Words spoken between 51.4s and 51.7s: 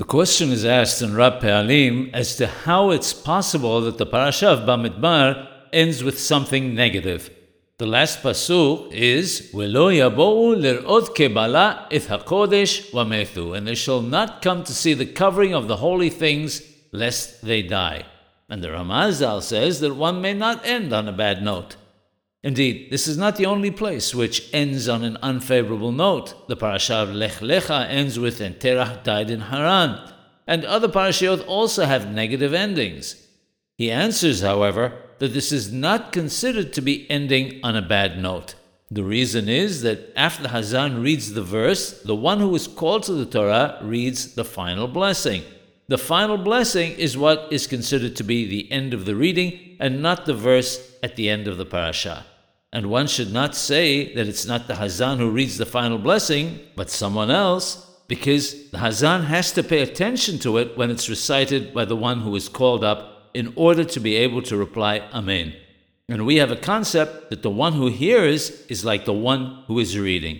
of the